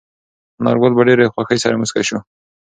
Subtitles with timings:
[0.59, 2.17] انارګل په ډېرې خوښۍ سره موسکی شو.